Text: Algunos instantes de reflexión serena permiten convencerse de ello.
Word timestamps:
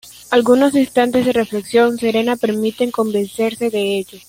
Algunos 0.31 0.73
instantes 0.73 1.27
de 1.27 1.31
reflexión 1.31 1.95
serena 1.99 2.35
permiten 2.35 2.89
convencerse 2.89 3.69
de 3.69 3.99
ello. 3.99 4.17